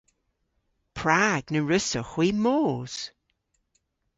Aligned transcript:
Prag 0.97 1.43
na 1.51 1.59
wrussowgh 1.63 2.11
hwi 2.13 2.29
mos? 2.43 2.95